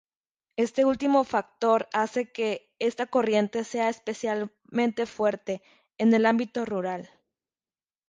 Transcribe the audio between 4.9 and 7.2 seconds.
fuerte en el ámbito rural.